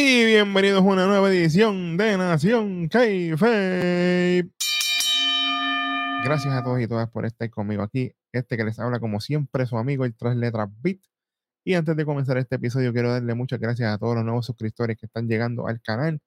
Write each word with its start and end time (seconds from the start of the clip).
Y 0.00 0.24
bienvenidos 0.26 0.80
a 0.80 0.84
una 0.84 1.06
nueva 1.08 1.28
edición 1.28 1.96
de 1.96 2.16
Nación 2.16 2.86
Kayfabe. 2.86 4.48
Gracias 6.22 6.54
a 6.54 6.62
todos 6.62 6.80
y 6.80 6.86
todas 6.86 7.10
por 7.10 7.26
estar 7.26 7.50
conmigo 7.50 7.82
aquí. 7.82 8.12
Este 8.30 8.56
que 8.56 8.62
les 8.62 8.78
habla, 8.78 9.00
como 9.00 9.18
siempre, 9.18 9.66
su 9.66 9.76
amigo 9.76 10.04
el 10.04 10.14
Tres 10.14 10.36
Letras 10.36 10.68
Beat. 10.82 11.00
Y 11.64 11.74
antes 11.74 11.96
de 11.96 12.04
comenzar 12.04 12.38
este 12.38 12.54
episodio, 12.54 12.92
quiero 12.92 13.10
darle 13.10 13.34
muchas 13.34 13.58
gracias 13.58 13.92
a 13.92 13.98
todos 13.98 14.14
los 14.14 14.24
nuevos 14.24 14.46
suscriptores 14.46 14.96
que 14.96 15.06
están 15.06 15.26
llegando 15.26 15.66
al 15.66 15.82
canal. 15.82 16.20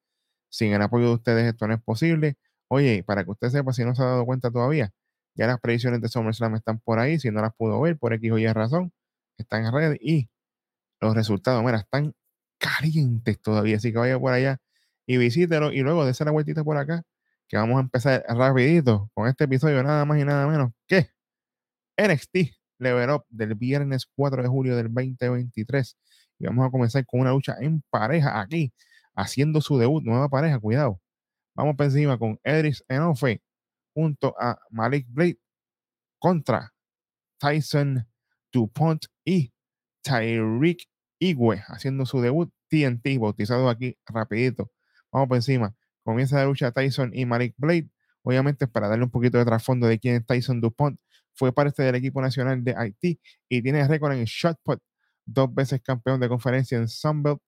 Sin 0.50 0.74
el 0.74 0.82
apoyo 0.82 1.08
de 1.08 1.14
ustedes, 1.14 1.46
esto 1.46 1.66
no 1.66 1.74
es 1.74 1.82
posible. 1.82 2.36
Oye, 2.68 3.04
para 3.06 3.24
que 3.24 3.32
usted 3.32 3.52
sepa, 3.52 3.72
si 3.72 3.86
no 3.86 3.96
se 3.96 4.04
ha 4.04 4.08
dado 4.08 4.26
cuenta 4.26 4.52
todavía, 4.52 4.92
ya 5.34 5.48
las 5.48 5.62
predicciones 5.62 6.02
de 6.02 6.10
SummerSlam 6.10 6.56
están 6.56 6.80
por 6.80 7.00
ahí. 7.00 7.20
Si 7.20 7.32
no 7.32 7.42
las 7.42 7.54
pudo 7.56 7.80
ver, 7.80 7.98
por 7.98 8.12
X 8.12 8.34
o 8.34 8.38
Y 8.38 8.48
razón, 8.48 8.92
están 9.38 9.66
en 9.66 9.72
red. 9.72 9.98
Y 10.02 10.30
los 11.00 11.16
resultados, 11.16 11.64
mira, 11.64 11.78
están 11.78 12.14
calientes 12.62 13.42
todavía. 13.42 13.78
Así 13.78 13.92
que 13.92 13.98
vaya 13.98 14.20
por 14.20 14.34
allá 14.34 14.60
y 15.06 15.18
visítelo. 15.18 15.74
Y 15.74 15.82
luego 15.82 16.06
dése 16.06 16.24
la 16.24 16.32
vueltita 16.32 16.64
por 16.64 16.78
acá, 16.78 17.04
que 17.48 17.58
vamos 17.58 17.78
a 17.78 17.82
empezar 17.82 18.24
rapidito 18.30 19.10
con 19.14 19.28
este 19.28 19.46
episodio, 19.46 19.84
nada 19.84 20.06
más 20.06 20.20
y 20.20 20.26
nada 20.26 20.48
menos 20.48 20.72
que 20.88 21.10
NXT 21.98 22.56
Level 22.80 23.10
Up 23.12 23.26
del 23.30 23.56
viernes 23.56 24.06
4 24.16 24.44
de 24.44 24.48
julio 24.48 24.76
del 24.76 24.94
2023. 24.94 25.98
Y 26.40 26.46
vamos 26.46 26.68
a 26.68 26.72
comenzar 26.72 27.06
con 27.06 27.22
una 27.22 27.32
lucha 27.32 27.56
en 27.60 27.84
pareja 27.90 28.40
aquí, 28.40 28.74
haciendo 29.16 29.62
su 29.62 29.78
debut, 29.78 30.04
nueva 30.04 30.30
pareja, 30.30 30.60
cuidado. 30.60 31.02
Vamos 31.56 31.76
por 31.76 31.86
encima 31.86 32.18
con 32.18 32.40
Edris 32.44 32.84
Enofe 32.88 33.42
junto 33.94 34.36
a 34.40 34.58
Malik 34.70 35.06
Blade 35.10 35.38
contra 36.20 36.74
Tyson 37.40 38.08
DuPont 38.52 39.06
y 39.26 39.52
Tyreek 40.02 40.91
Igwe 41.22 41.64
haciendo 41.68 42.06
su 42.06 42.20
debut 42.20 42.52
TNT, 42.68 43.20
bautizado 43.20 43.70
aquí 43.70 43.96
rapidito. 44.08 44.72
Vamos 45.12 45.28
por 45.30 45.38
encima. 45.38 45.76
Comienza 46.04 46.38
la 46.38 46.46
lucha 46.46 46.72
Tyson 46.72 47.12
y 47.14 47.26
Malik 47.26 47.54
Blade. 47.58 47.90
Obviamente 48.24 48.68
para 48.68 48.88
darle 48.88 49.06
un 49.06 49.12
poquito 49.12 49.38
de 49.38 49.46
trasfondo 49.46 49.88
de 49.88 50.00
quién 50.00 50.16
es 50.16 50.26
Tyson 50.26 50.62
DuPont. 50.62 51.00
Fue 51.34 51.54
parte 51.54 51.84
del 51.84 51.96
equipo 51.96 52.22
nacional 52.22 52.64
de 52.64 52.76
Haití 52.76 53.20
y 53.48 53.62
tiene 53.62 53.88
récord 53.88 54.14
en 54.14 54.26
shotput. 54.26 54.82
Dos 55.26 55.54
veces 55.54 55.82
campeón 55.82 56.20
de 56.20 56.28
conferencia 56.28 56.78
en 56.78 56.88
Sunbelt. 56.88 57.40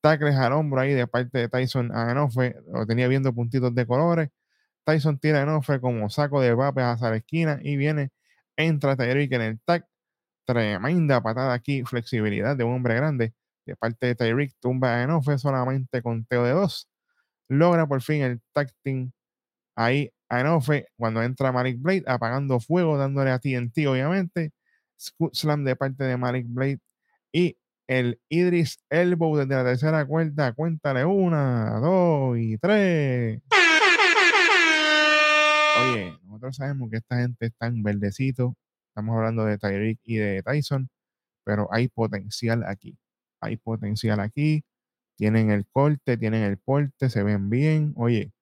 Tacles 0.00 0.36
al 0.36 0.52
hombro 0.52 0.80
ahí 0.80 0.94
de 0.94 1.06
parte 1.06 1.38
de 1.38 1.48
Tyson 1.48 1.94
a 1.94 2.10
Enofe. 2.12 2.56
Lo 2.72 2.86
tenía 2.86 3.08
viendo 3.08 3.32
puntitos 3.34 3.74
de 3.74 3.86
colores. 3.86 4.30
Tyson 4.84 5.18
tira 5.18 5.40
a 5.40 5.42
Enofe 5.42 5.80
como 5.80 6.08
saco 6.10 6.40
de 6.40 6.54
vapes 6.54 6.84
hacia 6.84 7.10
la 7.10 7.16
esquina 7.16 7.60
y 7.62 7.76
viene, 7.76 8.10
entra 8.56 8.96
Tyreek 8.96 9.32
en 9.32 9.42
el 9.42 9.60
tag. 9.60 9.86
Tremenda 10.46 11.22
patada 11.22 11.52
aquí, 11.54 11.84
flexibilidad 11.84 12.56
de 12.56 12.64
un 12.64 12.74
hombre 12.74 12.94
grande 12.96 13.34
de 13.66 13.76
parte 13.76 14.06
de 14.06 14.14
Tyreek. 14.14 14.54
Tumba 14.60 14.96
a 14.96 15.02
Enofe 15.02 15.38
solamente 15.38 16.02
con 16.02 16.24
teo 16.26 16.44
de 16.44 16.52
dos. 16.52 16.88
Logra 17.48 17.86
por 17.86 18.02
fin 18.02 18.22
el 18.22 18.40
tag 18.52 18.72
team 18.82 19.12
Ahí 19.78 20.12
Enofe, 20.28 20.88
cuando 20.96 21.22
entra 21.22 21.52
Malik 21.52 21.80
Blade, 21.80 22.02
apagando 22.08 22.58
fuego, 22.58 22.98
dándole 22.98 23.30
a 23.30 23.38
TNT, 23.38 23.86
obviamente. 23.86 24.50
Scoot 25.00 25.36
Slam 25.36 25.62
de 25.62 25.76
parte 25.76 26.02
de 26.02 26.16
Malik 26.16 26.46
Blade. 26.48 26.80
Y 27.32 27.56
el 27.86 28.20
Idris 28.28 28.80
Elbow 28.90 29.36
desde 29.36 29.54
la 29.54 29.62
tercera 29.62 30.04
cuerda. 30.04 30.52
Cuéntale 30.52 31.04
una, 31.04 31.78
dos 31.78 32.36
y 32.38 32.58
tres. 32.58 33.40
Oye, 35.80 36.18
nosotros 36.24 36.56
sabemos 36.56 36.90
que 36.90 36.96
esta 36.96 37.20
gente 37.20 37.46
está 37.46 37.68
en 37.68 37.84
verdecito. 37.84 38.56
Estamos 38.88 39.16
hablando 39.16 39.44
de 39.44 39.58
Tyreek 39.58 40.00
y 40.02 40.16
de 40.16 40.42
Tyson, 40.42 40.90
pero 41.44 41.68
hay 41.72 41.86
potencial 41.86 42.64
aquí. 42.66 42.98
Hay 43.40 43.56
potencial 43.56 44.18
aquí. 44.18 44.64
Tienen 45.16 45.52
el 45.52 45.66
corte, 45.66 46.16
tienen 46.16 46.42
el 46.42 46.58
porte, 46.58 47.08
se 47.10 47.22
ven 47.22 47.48
bien. 47.48 47.92
Oye, 47.96 48.32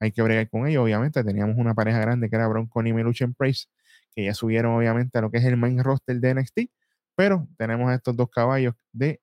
hay 0.00 0.12
que 0.12 0.22
bregar 0.22 0.48
con 0.48 0.66
ellos. 0.66 0.84
Obviamente 0.84 1.22
teníamos 1.24 1.56
una 1.56 1.74
pareja 1.74 1.98
grande 2.00 2.28
que 2.28 2.36
era 2.36 2.48
Bronco 2.48 2.82
y 2.84 2.92
Meluchen 2.92 3.34
Price, 3.34 3.66
que 4.14 4.24
ya 4.24 4.34
subieron 4.34 4.74
obviamente 4.74 5.18
a 5.18 5.22
lo 5.22 5.30
que 5.30 5.38
es 5.38 5.44
el 5.44 5.56
main 5.56 5.82
roster 5.82 6.20
de 6.20 6.34
NXT, 6.34 6.60
pero 7.14 7.48
tenemos 7.56 7.92
estos 7.92 8.16
dos 8.16 8.28
caballos 8.30 8.74
de 8.92 9.20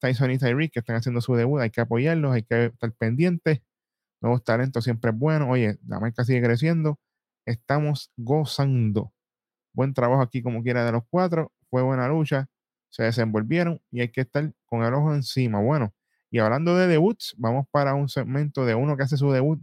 Tyson 0.00 0.30
y 0.30 0.38
Tyreek 0.38 0.72
que 0.72 0.80
están 0.80 0.96
haciendo 0.96 1.20
su 1.20 1.34
debut, 1.34 1.60
hay 1.60 1.70
que 1.70 1.80
apoyarlos, 1.80 2.34
hay 2.34 2.42
que 2.42 2.66
estar 2.66 2.92
pendientes. 2.92 3.60
Nuevos 4.20 4.44
talentos 4.44 4.84
siempre 4.84 5.10
es 5.10 5.18
bueno. 5.18 5.50
Oye, 5.50 5.78
la 5.86 6.00
marca 6.00 6.24
sigue 6.24 6.42
creciendo. 6.42 6.98
Estamos 7.46 8.10
gozando. 8.16 9.12
Buen 9.72 9.94
trabajo 9.94 10.22
aquí 10.22 10.42
como 10.42 10.62
quiera 10.62 10.84
de 10.84 10.92
los 10.92 11.02
cuatro. 11.10 11.52
Fue 11.70 11.82
buena 11.82 12.08
lucha. 12.08 12.48
Se 12.88 13.04
desenvolvieron 13.04 13.80
y 13.90 14.00
hay 14.00 14.08
que 14.10 14.22
estar 14.22 14.52
con 14.64 14.84
el 14.84 14.94
ojo 14.94 15.14
encima. 15.14 15.60
Bueno, 15.60 15.94
y 16.30 16.38
hablando 16.38 16.76
de 16.76 16.86
debuts, 16.86 17.34
vamos 17.38 17.66
para 17.70 17.94
un 17.94 18.08
segmento 18.08 18.64
de 18.64 18.74
uno 18.74 18.96
que 18.96 19.04
hace 19.04 19.16
su 19.16 19.30
debut 19.32 19.60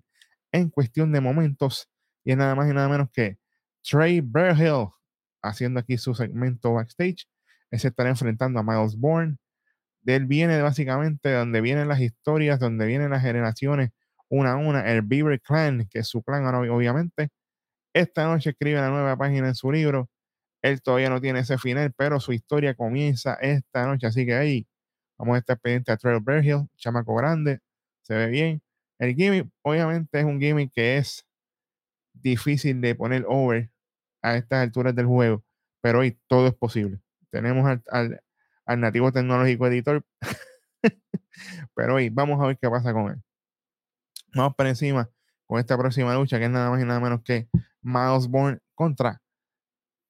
en 0.54 0.70
cuestión 0.70 1.12
de 1.12 1.20
momentos. 1.20 1.90
Y 2.24 2.32
es 2.32 2.38
nada 2.38 2.56
más 2.56 2.70
y 2.70 2.74
nada 2.74 2.88
menos 2.88 3.10
que 3.12 3.38
Trey 3.84 4.22
Berhill 4.22 4.88
haciendo 5.42 5.82
aquí 5.82 5.98
su 5.98 6.16
segmento 6.16 6.74
backstage. 6.74 7.28
Ese 7.72 7.90
estará 7.90 8.10
enfrentando 8.10 8.60
a 8.60 8.64
Miles 8.64 8.96
Bourne. 8.96 9.38
De 10.02 10.16
él 10.16 10.28
viene 10.28 10.62
básicamente 10.62 11.34
donde 11.34 11.62
vienen 11.62 11.88
las 11.90 12.02
historias, 12.02 12.60
donde 12.60 12.86
vienen 12.88 13.12
las 13.12 13.24
generaciones 13.24 13.92
una 14.30 14.54
a 14.54 14.58
una. 14.58 14.90
El 14.92 15.04
Beaver 15.04 15.42
Clan, 15.42 15.88
que 15.90 16.00
es 16.00 16.08
su 16.08 16.24
clan 16.24 16.46
obviamente. 16.46 17.30
Esta 17.94 18.26
noche 18.28 18.52
escribe 18.52 18.82
la 18.82 18.90
nueva 18.90 19.18
página 19.18 19.50
en 19.50 19.56
su 19.56 19.72
libro. 19.72 20.10
Él 20.64 20.82
todavía 20.84 21.10
no 21.12 21.22
tiene 21.22 21.42
ese 21.42 21.58
final, 21.60 21.94
pero 21.98 22.20
su 22.22 22.34
historia 22.34 22.76
comienza 22.76 23.36
esta 23.36 23.88
noche. 23.88 24.08
Así 24.08 24.26
que 24.26 24.36
ahí 24.36 24.68
vamos 25.20 25.36
a 25.38 25.40
estar 25.40 25.60
pendientes 25.60 25.94
a 25.96 25.98
Trey 25.98 26.20
Berhill, 26.24 26.70
chamaco 26.78 27.16
grande, 27.16 27.62
se 28.04 28.16
ve 28.16 28.28
bien. 28.30 28.63
El 29.04 29.16
gimmick, 29.16 29.50
obviamente, 29.64 30.18
es 30.18 30.24
un 30.24 30.40
gimmick 30.40 30.72
que 30.72 30.96
es 30.96 31.28
difícil 32.14 32.80
de 32.80 32.96
poner 32.96 33.26
over 33.28 33.70
a 34.22 34.38
estas 34.38 34.64
alturas 34.64 34.96
del 34.96 35.08
juego, 35.08 35.44
pero 35.82 36.00
hoy 36.00 36.18
todo 36.28 36.48
es 36.48 36.54
posible. 36.54 37.02
Tenemos 37.30 37.82
al, 37.90 38.22
nativo 38.80 39.12
tecnológico 39.12 39.68
editor, 39.68 40.06
pero 41.76 41.96
hoy 41.96 42.08
vamos 42.12 42.42
a 42.42 42.48
ver 42.48 42.58
qué 42.58 42.70
pasa 42.70 42.94
con 42.94 43.12
él. 43.12 43.22
Vamos 44.34 44.56
por 44.56 44.68
encima 44.68 45.10
con 45.48 45.60
esta 45.60 45.78
próxima 45.78 46.16
lucha, 46.16 46.40
que 46.40 46.46
es 46.46 46.52
nada 46.52 46.70
más 46.70 46.82
y 46.82 46.86
nada 46.86 47.02
menos 47.02 47.24
que 47.24 47.50
Miles 47.82 48.30
Bourne 48.30 48.60
contra 48.74 49.22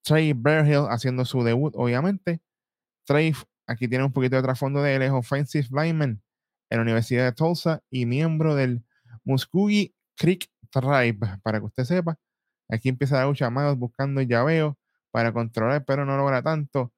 Trey 0.04 0.34
Berhill 0.34 0.86
haciendo 0.88 1.26
su 1.26 1.44
debut, 1.44 1.74
obviamente. 1.76 2.44
Trey, 3.08 3.34
aquí 3.66 3.88
tiene 3.88 4.06
un 4.06 4.14
poquito 4.14 4.36
de 4.36 4.44
trasfondo 4.44 4.84
de 4.84 4.94
él, 4.98 5.02
es 5.02 5.12
Offensive 5.12 5.68
Lineman 5.72 6.22
en 6.74 6.80
la 6.80 6.84
Universidad 6.84 7.26
de 7.26 7.34
Tulsa 7.34 7.84
y 7.92 8.08
miembro 8.08 8.56
del 8.56 8.84
Muskogee 9.26 9.94
Creek 10.18 10.50
Tribe. 10.72 11.20
Para 11.44 11.60
que 11.60 11.66
usted 11.66 11.84
sepa, 11.84 12.18
aquí 12.68 12.90
empieza 12.90 13.18
la 13.18 13.26
lucha 13.28 13.52
Miles 13.52 13.78
buscando 13.78 14.22
el 14.22 14.28
llaveo 14.28 14.76
para 15.12 15.32
controlar, 15.32 15.86
pero 15.86 16.04
no 16.04 16.18
logra 16.18 16.42
tanto. 16.42 16.92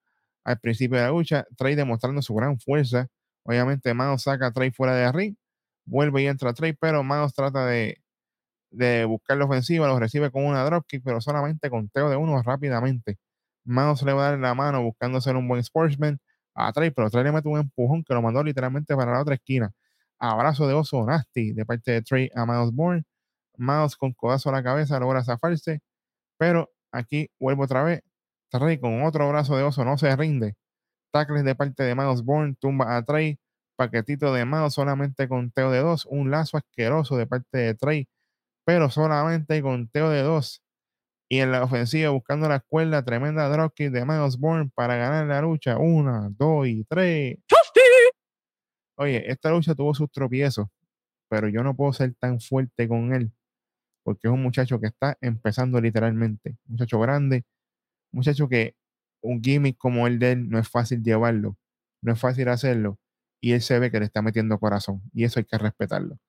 Al 0.45 0.59
principio 0.59 0.97
de 0.97 1.03
la 1.03 1.09
lucha, 1.11 1.45
Trey 1.57 1.75
demostrando 1.75 2.21
su 2.21 2.33
gran 2.35 2.57
fuerza. 2.57 3.09
Obviamente, 3.43 3.93
Miles 3.93 4.21
saca 4.23 4.47
a 4.47 4.51
Trey 4.53 4.71
fuera 4.71 4.95
de 4.95 5.11
ring, 5.11 5.35
vuelve 5.85 6.23
y 6.23 6.27
entra 6.27 6.53
Trey, 6.53 6.71
pero 6.73 7.03
Miles 7.03 7.33
trata 7.33 7.65
de, 7.65 8.01
de 8.71 9.05
buscar 9.05 9.37
la 9.37 9.45
ofensiva, 9.45 9.87
lo 9.87 9.99
recibe 9.99 10.31
con 10.31 10.45
una 10.45 10.63
dropkick, 10.65 11.03
pero 11.03 11.21
solamente 11.21 11.69
conteo 11.69 12.09
de 12.09 12.17
uno 12.17 12.41
rápidamente. 12.43 13.17
Miles 13.65 14.03
le 14.03 14.13
va 14.13 14.27
a 14.27 14.31
dar 14.31 14.39
la 14.39 14.53
mano 14.55 14.83
buscando 14.83 15.21
ser 15.21 15.35
un 15.35 15.47
buen 15.47 15.63
sportsman 15.63 16.19
a 16.55 16.71
Trey, 16.73 16.91
pero 16.91 17.09
Trey 17.09 17.23
le 17.23 17.31
mete 17.31 17.47
un 17.49 17.59
empujón 17.59 18.03
que 18.03 18.13
lo 18.13 18.21
mandó 18.21 18.43
literalmente 18.43 18.95
para 18.95 19.11
la 19.13 19.21
otra 19.21 19.35
esquina. 19.35 19.71
Abrazo 20.19 20.67
de 20.67 20.73
oso 20.73 21.05
nasty 21.05 21.53
de 21.53 21.65
parte 21.65 21.91
de 21.91 22.01
Trey 22.01 22.29
a 22.35 22.45
Miles 22.45 22.71
Bourne. 22.73 23.03
Miles 23.57 23.95
con 23.97 24.13
codazo 24.13 24.49
a 24.49 24.53
la 24.53 24.63
cabeza 24.63 24.99
logra 24.99 25.23
zafarse, 25.23 25.81
pero 26.37 26.71
aquí 26.91 27.29
vuelvo 27.39 27.63
otra 27.63 27.83
vez. 27.83 28.01
Trey 28.51 28.79
con 28.79 29.03
otro 29.03 29.27
brazo 29.29 29.57
de 29.57 29.63
oso 29.63 29.85
no 29.85 29.97
se 29.97 30.15
rinde. 30.15 30.55
Tackles 31.11 31.45
de 31.45 31.55
parte 31.55 31.83
de 31.83 31.95
Miles 31.95 32.23
Bourne, 32.23 32.55
tumba 32.59 32.97
a 32.97 33.03
Trey. 33.03 33.39
Paquetito 33.77 34.33
de 34.33 34.45
Miles 34.45 34.73
solamente 34.73 35.27
con 35.27 35.51
teo 35.51 35.71
de 35.71 35.79
dos. 35.79 36.05
Un 36.07 36.31
lazo 36.31 36.57
asqueroso 36.57 37.17
de 37.17 37.27
parte 37.27 37.57
de 37.57 37.75
Trey, 37.75 38.07
pero 38.65 38.89
solamente 38.91 39.61
con 39.61 39.89
teo 39.89 40.09
de 40.09 40.23
dos. 40.23 40.63
Y 41.29 41.39
en 41.39 41.51
la 41.51 41.63
ofensiva 41.63 42.11
buscando 42.11 42.47
la 42.47 42.57
escuela, 42.57 43.03
tremenda 43.03 43.49
dropkick 43.49 43.91
de 43.91 44.05
Miles 44.05 44.37
Bourne 44.37 44.69
para 44.73 44.95
ganar 44.95 45.25
la 45.25 45.41
lucha. 45.41 45.77
Una, 45.77 46.29
dos 46.31 46.67
y 46.67 46.83
tres. 46.85 47.37
Oye, 48.97 49.29
esta 49.29 49.49
lucha 49.51 49.75
tuvo 49.75 49.93
sus 49.93 50.09
tropiezos, 50.11 50.67
pero 51.29 51.49
yo 51.49 51.63
no 51.63 51.75
puedo 51.75 51.93
ser 51.93 52.13
tan 52.15 52.39
fuerte 52.39 52.87
con 52.87 53.13
él 53.13 53.31
porque 54.05 54.27
es 54.27 54.33
un 54.33 54.43
muchacho 54.43 54.79
que 54.79 54.87
está 54.87 55.17
empezando 55.19 55.81
literalmente. 55.81 56.57
muchacho 56.67 56.99
grande, 56.99 57.43
muchacho 58.11 58.47
que 58.47 58.75
un 59.21 59.41
gimmick 59.43 59.77
como 59.77 60.07
el 60.07 60.19
de 60.19 60.33
él 60.33 60.49
no 60.49 60.59
es 60.59 60.69
fácil 60.69 61.03
llevarlo, 61.03 61.57
no 62.03 62.13
es 62.13 62.19
fácil 62.19 62.47
hacerlo, 62.49 62.99
y 63.41 63.53
él 63.53 63.61
se 63.61 63.79
ve 63.79 63.91
que 63.91 63.99
le 63.99 64.05
está 64.05 64.21
metiendo 64.21 64.59
corazón, 64.59 65.01
y 65.13 65.23
eso 65.25 65.39
hay 65.39 65.45
que 65.45 65.57
respetarlo. 65.57 66.19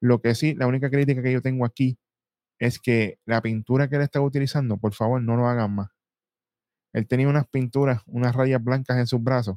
Lo 0.00 0.20
que 0.20 0.34
sí, 0.34 0.54
la 0.54 0.66
única 0.66 0.90
crítica 0.90 1.22
que 1.22 1.32
yo 1.32 1.40
tengo 1.40 1.64
aquí 1.64 1.98
es 2.62 2.78
que 2.78 3.18
la 3.26 3.42
pintura 3.42 3.88
que 3.88 3.96
él 3.96 4.02
está 4.02 4.20
utilizando, 4.20 4.76
por 4.76 4.94
favor, 4.94 5.20
no 5.20 5.36
lo 5.36 5.48
hagan 5.48 5.74
más. 5.74 5.90
Él 6.92 7.08
tenía 7.08 7.28
unas 7.28 7.48
pinturas, 7.48 8.02
unas 8.06 8.36
rayas 8.36 8.62
blancas 8.62 8.98
en 8.98 9.08
sus 9.08 9.20
brazos, 9.20 9.56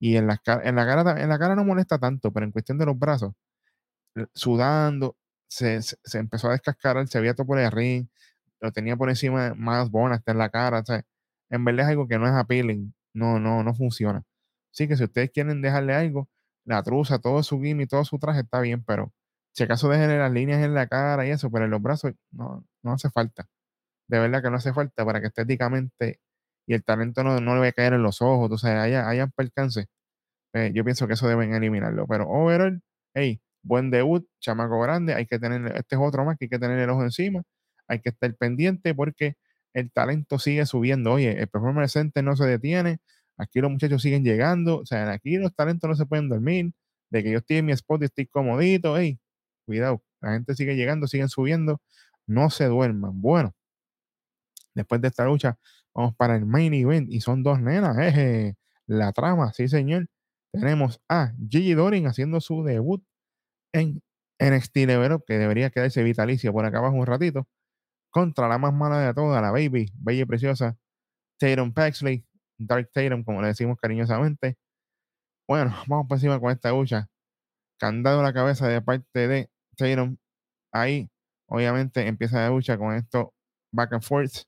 y 0.00 0.16
en 0.16 0.26
la, 0.26 0.38
cara, 0.38 0.66
en 0.66 0.74
la 0.74 1.38
cara 1.38 1.54
no 1.54 1.64
molesta 1.64 1.98
tanto, 1.98 2.32
pero 2.32 2.46
en 2.46 2.52
cuestión 2.52 2.78
de 2.78 2.86
los 2.86 2.98
brazos, 2.98 3.34
sudando, 4.34 5.18
se, 5.48 5.80
empezó 6.14 6.48
a 6.48 6.52
descascarar, 6.52 7.06
se 7.08 7.18
había 7.18 7.34
todo 7.34 7.46
por 7.46 7.58
el 7.58 7.70
ring, 7.70 8.08
lo 8.60 8.72
tenía 8.72 8.96
por 8.96 9.10
encima 9.10 9.52
más 9.54 9.90
bona, 9.90 10.14
hasta 10.14 10.32
en 10.32 10.38
la 10.38 10.48
cara. 10.48 10.82
En 11.50 11.64
verdad 11.64 11.86
es 11.86 11.90
algo 11.90 12.08
que 12.08 12.18
no 12.18 12.26
es 12.26 12.32
appealing, 12.32 12.94
no, 13.12 13.38
no, 13.38 13.62
no 13.62 13.74
funciona. 13.74 14.24
Así 14.72 14.88
que 14.88 14.96
si 14.96 15.04
ustedes 15.04 15.30
quieren 15.30 15.60
dejarle 15.60 15.94
algo, 15.94 16.30
la 16.64 16.82
truza, 16.82 17.18
todo 17.18 17.42
su 17.42 17.60
gimmick, 17.60 17.90
todo 17.90 18.04
su 18.06 18.18
traje 18.18 18.40
está 18.40 18.60
bien, 18.60 18.82
pero 18.82 19.12
si 19.54 19.64
acaso 19.64 19.88
dejen 19.88 20.18
las 20.18 20.32
líneas 20.32 20.62
en 20.64 20.74
la 20.74 20.88
cara 20.88 21.26
y 21.26 21.30
eso, 21.30 21.50
pero 21.50 21.66
en 21.66 21.72
los 21.72 21.82
brazos 21.82 22.12
no, 22.32 22.66
no 22.82 22.92
hace 22.94 23.10
falta. 23.10 23.46
De 24.08 24.18
verdad 24.20 24.42
que 24.42 24.50
no 24.50 24.56
hace 24.56 24.72
falta 24.74 25.04
para 25.04 25.20
que 25.20 25.28
estéticamente 25.28 26.20
y 26.66 26.74
el 26.74 26.84
talento 26.84 27.24
no, 27.24 27.40
no 27.40 27.54
le 27.54 27.60
vaya 27.60 27.70
a 27.70 27.72
caer 27.74 27.94
en 27.94 28.02
los 28.02 28.22
ojos, 28.22 28.50
o 28.52 28.58
sea, 28.58 28.82
haya, 28.82 29.08
hayan 29.08 29.30
percance. 29.32 29.86
Eh, 30.54 30.72
yo 30.74 30.84
pienso 30.84 31.06
que 31.08 31.14
eso 31.14 31.28
deben 31.28 31.54
eliminarlo, 31.54 32.06
pero 32.06 32.28
overall, 32.28 32.80
hey, 33.14 33.40
buen 33.62 33.90
debut, 33.90 34.26
chamaco 34.40 34.80
grande, 34.80 35.14
hay 35.14 35.26
que 35.26 35.38
tener, 35.38 35.66
este 35.76 35.96
es 35.96 36.00
otro 36.02 36.24
más 36.24 36.38
que 36.38 36.46
hay 36.46 36.48
que 36.50 36.58
tener 36.58 36.78
el 36.78 36.90
ojo 36.90 37.02
encima, 37.04 37.42
hay 37.88 38.00
que 38.00 38.10
estar 38.10 38.34
pendiente 38.36 38.94
porque 38.94 39.36
el 39.74 39.90
talento 39.92 40.38
sigue 40.38 40.66
subiendo. 40.66 41.12
Oye, 41.14 41.40
el 41.40 41.48
performance 41.48 41.92
center 41.92 42.22
no 42.24 42.36
se 42.36 42.46
detiene, 42.46 42.98
aquí 43.38 43.60
los 43.60 43.70
muchachos 43.70 44.02
siguen 44.02 44.24
llegando, 44.24 44.78
o 44.78 44.86
sea, 44.86 45.10
aquí 45.12 45.36
los 45.38 45.54
talentos 45.54 45.88
no 45.90 45.96
se 45.96 46.06
pueden 46.06 46.28
dormir, 46.28 46.72
de 47.10 47.22
que 47.22 47.30
yo 47.32 47.38
estoy 47.38 47.58
en 47.58 47.66
mi 47.66 47.72
spot 47.72 48.02
y 48.02 48.04
estoy 48.06 48.26
comodito, 48.26 48.96
hey, 48.98 49.18
cuidado, 49.64 50.02
la 50.20 50.32
gente 50.32 50.54
sigue 50.54 50.76
llegando, 50.76 51.06
siguen 51.06 51.28
subiendo, 51.28 51.80
no 52.26 52.50
se 52.50 52.66
duerman. 52.66 53.20
Bueno, 53.20 53.54
después 54.74 55.00
de 55.00 55.08
esta 55.08 55.24
lucha, 55.24 55.58
vamos 55.94 56.14
para 56.16 56.36
el 56.36 56.46
main 56.46 56.74
event 56.74 57.10
y 57.10 57.20
son 57.20 57.42
dos 57.42 57.60
nenas, 57.60 57.96
eje, 57.98 58.56
la 58.86 59.12
trama, 59.12 59.52
sí 59.52 59.68
señor. 59.68 60.06
Tenemos 60.52 61.00
a 61.08 61.32
Gigi 61.48 61.74
Dorin 61.74 62.06
haciendo 62.06 62.40
su 62.40 62.62
debut 62.64 63.02
en 63.72 64.02
NXT 64.40 64.76
Level 64.76 65.18
que 65.26 65.38
debería 65.38 65.70
quedarse 65.70 66.02
vitalicio 66.02 66.52
por 66.52 66.64
acá 66.64 66.78
abajo 66.78 66.96
un 66.96 67.06
ratito, 67.06 67.48
contra 68.10 68.48
la 68.48 68.58
más 68.58 68.72
mala 68.74 69.00
de 69.00 69.14
todas, 69.14 69.42
la 69.42 69.50
Baby, 69.50 69.92
bella 69.94 70.22
y 70.22 70.24
preciosa, 70.26 70.78
Tatum 71.38 71.72
Paxley, 71.72 72.24
Dark 72.58 72.90
Tatum, 72.92 73.24
como 73.24 73.42
le 73.42 73.48
decimos 73.48 73.78
cariñosamente. 73.80 74.58
Bueno, 75.48 75.74
vamos 75.88 76.06
por 76.08 76.16
encima 76.16 76.40
con 76.40 76.50
esta 76.52 76.70
lucha. 76.70 77.08
Candado 77.78 78.20
a 78.20 78.22
la 78.22 78.32
cabeza 78.32 78.68
de 78.68 78.82
parte 78.82 79.28
de 79.28 79.50
Tatum. 79.74 80.16
Ahí, 80.72 81.10
obviamente, 81.46 82.06
empieza 82.06 82.38
la 82.40 82.50
lucha 82.50 82.78
con 82.78 82.94
esto 82.94 83.34
back 83.72 83.92
and 83.94 84.02
forth. 84.02 84.44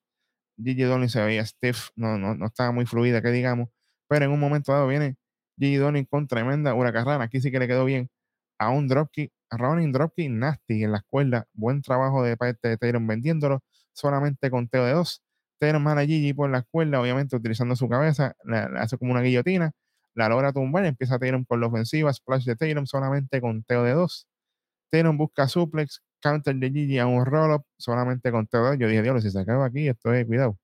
Gigi 0.63 0.83
Dolin 0.85 1.09
se 1.09 1.23
veía 1.23 1.45
stiff, 1.45 1.91
no, 1.97 2.19
no, 2.19 2.35
no 2.35 2.47
estaba 2.47 2.73
muy 2.73 2.87
fluida, 2.87 3.23
que 3.23 3.31
digamos. 3.31 3.69
Pero 4.09 4.27
en 4.27 4.33
un 4.33 4.41
momento 4.41 4.73
dado 4.73 4.89
viene 4.89 5.17
Gigi 5.59 5.77
Dolin 5.77 6.05
con 6.07 6.29
tremenda 6.29 6.75
huracarrana. 6.75 7.25
Aquí 7.25 7.41
sí 7.41 7.51
que 7.51 7.59
le 7.59 7.69
quedó 7.69 7.85
bien 7.85 8.11
a 8.59 8.71
un 8.71 8.89
dropkick, 8.89 9.33
running 9.51 9.93
dropkick 9.93 10.31
nasty 10.31 10.85
en 10.85 10.93
la 10.93 10.99
escuela. 10.99 11.47
Buen 11.55 11.83
trabajo 11.83 12.23
de 12.23 12.37
parte 12.37 12.69
de 12.69 12.77
Tyron 12.79 13.07
vendiéndolo 13.07 13.63
solamente 13.93 14.51
con 14.51 14.69
teo 14.69 14.85
de 14.85 14.93
dos. 14.93 15.23
Tyron 15.59 15.83
manda 15.83 16.05
Gigi 16.05 16.33
por 16.35 16.51
la 16.51 16.59
escuela, 16.59 17.01
obviamente 17.01 17.37
utilizando 17.37 17.77
su 17.77 17.89
cabeza, 17.89 18.35
le, 18.45 18.59
hace 18.79 18.99
como 18.99 19.13
una 19.13 19.23
guillotina, 19.23 19.73
la 20.15 20.29
logra 20.29 20.53
tumbar, 20.53 20.85
empieza 20.85 21.19
Tyron 21.19 21.45
por 21.47 21.59
la 21.59 21.69
ofensiva, 21.69 22.13
splash 22.13 22.45
de 22.45 22.57
Tyron 22.57 22.87
solamente 22.87 23.41
con 23.41 23.63
teo 23.65 23.83
de 23.85 23.93
dos. 23.93 24.27
Tyron 24.91 25.17
busca 25.19 25.49
suplex, 25.49 26.03
counter 26.21 26.57
de 26.57 26.71
Gigi 26.71 26.99
a 26.99 27.07
un 27.07 27.25
roll-up 27.27 27.65
solamente 27.79 28.31
con 28.31 28.49
dos. 28.51 28.79
Yo 28.79 28.89
dije, 28.89 29.03
Dios, 29.03 29.23
si 29.23 29.31
se 29.31 29.41
acaba 29.41 29.67
aquí, 29.67 29.89
esto 29.89 30.13
es 30.13 30.27
cuidado. 30.27 30.59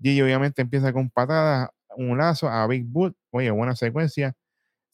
Gigi 0.00 0.22
obviamente 0.22 0.62
empieza 0.62 0.92
con 0.92 1.10
patadas, 1.10 1.70
un 1.96 2.18
lazo 2.18 2.48
a 2.48 2.66
Big 2.66 2.84
Boot. 2.86 3.16
Oye, 3.30 3.50
buena 3.50 3.76
secuencia 3.76 4.34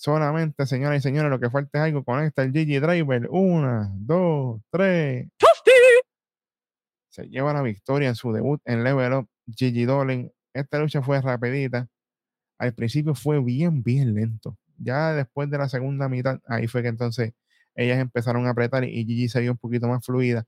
Solamente, 0.03 0.67
señoras 0.67 0.99
y 0.99 1.01
señores, 1.01 1.31
lo 1.31 1.39
que 1.39 1.49
falta 1.49 1.79
es 1.79 1.85
algo. 1.85 2.03
Conecta 2.05 2.43
el 2.43 2.51
Gigi 2.53 2.81
Driver. 2.81 3.29
Una, 3.31 3.89
dos, 3.95 4.61
tres. 4.69 5.29
Se 7.09 7.29
lleva 7.29 7.53
la 7.53 7.63
victoria 7.63 8.09
en 8.09 8.17
su 8.17 8.33
debut 8.33 8.61
en 8.65 8.83
Level 8.83 9.13
Up. 9.13 9.29
Gigi 9.47 9.85
Dolin. 9.85 10.33
Esta 10.55 10.81
lucha 10.81 11.03
fue 11.03 11.21
rapidita. 11.21 11.87
Al 12.59 12.75
principio 12.75 13.15
fue 13.15 13.41
bien, 13.41 13.85
bien 13.85 14.13
lento. 14.13 14.59
Ya 14.77 15.13
después 15.13 15.49
de 15.51 15.59
la 15.59 15.69
segunda 15.69 16.09
mitad, 16.09 16.41
ahí 16.49 16.67
fue 16.67 16.83
que 16.83 16.89
entonces 16.89 17.33
ellas 17.75 17.99
empezaron 17.99 18.47
a 18.47 18.51
apretar 18.51 18.85
y 18.85 19.05
Gigi 19.05 19.29
se 19.29 19.41
vio 19.41 19.53
un 19.53 19.59
poquito 19.59 19.89
más 19.89 20.05
fluida. 20.05 20.45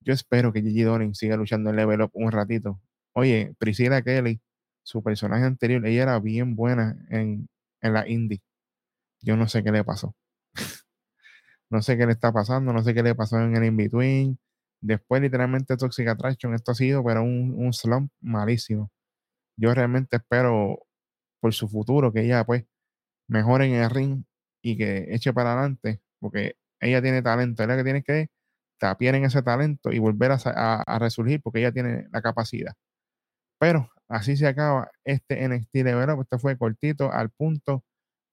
Yo 0.00 0.12
espero 0.12 0.52
que 0.52 0.62
Gigi 0.62 0.82
Dolin 0.82 1.14
siga 1.14 1.36
luchando 1.36 1.70
en 1.70 1.76
Level 1.76 2.02
Up 2.02 2.10
un 2.14 2.32
ratito. 2.32 2.80
Oye, 3.14 3.54
Priscilla 3.58 4.02
Kelly, 4.02 4.40
su 4.82 5.02
personaje 5.02 5.44
anterior, 5.44 5.86
ella 5.86 6.02
era 6.02 6.20
bien 6.20 6.56
buena 6.56 6.96
en, 7.10 7.48
en 7.80 7.92
la 7.92 8.08
indie. 8.08 8.42
Yo 9.22 9.36
no 9.36 9.48
sé 9.48 9.64
qué 9.64 9.72
le 9.72 9.84
pasó. 9.84 10.14
no 11.70 11.82
sé 11.82 11.96
qué 11.96 12.06
le 12.06 12.12
está 12.12 12.32
pasando, 12.32 12.72
no 12.72 12.82
sé 12.82 12.94
qué 12.94 13.02
le 13.02 13.14
pasó 13.14 13.40
en 13.40 13.56
el 13.56 13.64
in-between. 13.64 14.38
Después, 14.80 15.22
literalmente, 15.22 15.76
Toxic 15.76 16.08
Attraction, 16.08 16.54
esto 16.54 16.72
ha 16.72 16.74
sido, 16.74 17.02
pero 17.04 17.22
un, 17.22 17.54
un 17.56 17.72
slump 17.72 18.12
malísimo. 18.20 18.92
Yo 19.56 19.74
realmente 19.74 20.16
espero 20.16 20.80
por 21.40 21.54
su 21.54 21.68
futuro 21.68 22.12
que 22.12 22.22
ella, 22.22 22.44
pues, 22.44 22.66
mejore 23.28 23.66
en 23.66 23.74
el 23.82 23.90
ring 23.90 24.24
y 24.62 24.76
que 24.76 25.14
eche 25.14 25.32
para 25.32 25.52
adelante, 25.52 26.02
porque 26.24 26.56
ella 26.80 27.02
tiene 27.02 27.20
talento. 27.20 27.62
Ella 27.62 27.76
que 27.76 27.84
tiene 27.84 28.02
que 28.02 28.28
tapiar 28.78 29.14
en 29.14 29.26
ese 29.26 29.42
talento 29.42 29.92
y 29.92 29.98
volver 29.98 30.32
a, 30.32 30.98
resurgir, 30.98 31.42
porque 31.42 31.58
ella 31.60 31.70
tiene 31.70 32.06
la 32.12 32.22
capacidad. 32.22 32.72
Pero 33.60 33.90
así 34.08 34.34
se 34.38 34.46
acaba 34.46 34.90
este 35.04 35.46
NXT 35.46 35.72
de 35.74 35.94
verano. 35.94 36.22
Esto 36.22 36.38
fue 36.38 36.56
cortito, 36.56 37.12
al 37.12 37.28
punto 37.30 37.84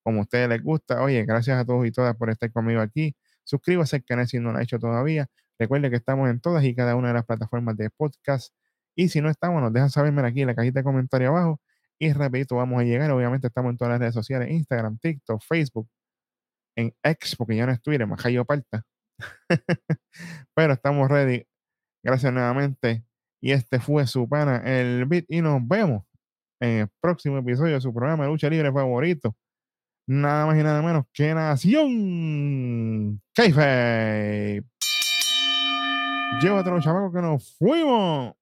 como 0.04 0.20
a 0.20 0.22
ustedes 0.24 0.48
les 0.48 0.64
gusta. 0.64 1.02
Oye, 1.02 1.26
gracias 1.26 1.60
a 1.60 1.66
todos 1.66 1.86
y 1.86 1.92
todas 1.92 2.16
por 2.16 2.30
estar 2.30 2.50
conmigo 2.54 2.80
aquí. 2.80 3.14
Suscríbase 3.44 3.98
al 3.98 4.06
canal 4.06 4.28
si 4.30 4.40
no 4.40 4.54
lo 4.54 4.60
ha 4.60 4.64
hecho 4.64 4.80
todavía. 4.80 5.28
Recuerde 5.60 5.90
que 5.90 5.98
estamos 5.98 6.30
en 6.30 6.40
todas 6.40 6.64
y 6.64 6.74
cada 6.74 6.96
una 6.96 7.10
de 7.10 7.16
las 7.16 7.26
plataformas 7.26 7.76
de 7.76 7.90
podcast. 7.90 8.54
Y 8.96 9.10
si 9.10 9.20
no 9.20 9.30
estamos, 9.30 9.62
nos 9.62 9.74
dejan 9.74 9.90
saberme 9.90 10.26
aquí 10.26 10.42
en 10.42 10.48
la 10.48 10.56
cajita 10.56 10.80
de 10.80 10.84
comentarios 10.86 11.30
abajo. 11.32 11.60
Y 12.00 12.14
rapidito 12.14 12.56
vamos 12.56 12.80
a 12.80 12.86
llegar. 12.86 13.12
Obviamente 13.12 13.48
estamos 13.48 13.72
en 13.72 13.78
todas 13.78 13.92
las 13.92 14.00
redes 14.00 14.14
sociales, 14.14 14.50
Instagram, 14.50 14.98
TikTok, 14.98 15.42
Facebook, 15.44 15.90
en 16.76 16.94
X, 17.04 17.36
porque 17.36 17.56
ya 17.56 17.66
no 17.66 17.72
es 17.72 17.82
Twitter, 17.82 18.08
más 18.08 18.24
yo. 18.24 18.46
Pero 20.56 20.74
estamos 20.74 21.10
ready. 21.10 21.46
Gracias 22.04 22.34
nuevamente. 22.34 23.06
Y 23.42 23.52
este 23.52 23.80
fue 23.80 24.08
su 24.08 24.28
pana, 24.28 24.58
el 24.66 25.06
beat. 25.06 25.26
Y 25.28 25.42
nos 25.42 25.66
vemos 25.68 26.04
en 26.60 26.82
el 26.82 26.90
próximo 27.02 27.38
episodio 27.38 27.76
de 27.76 27.82
su 27.82 27.94
programa 27.94 28.24
de 28.24 28.30
lucha 28.30 28.50
libre 28.50 28.72
favorito 28.72 29.36
nada 30.12 30.46
más 30.46 30.58
y 30.58 30.64
nada 30.64 30.82
menos 30.82 31.06
que 31.14 31.34
Nación 31.34 33.22
Keife. 33.34 34.64
Llévatelo, 36.42 36.82
chamaco, 36.82 37.12
que 37.12 37.22
nos 37.22 37.56
fuimos. 37.58 38.34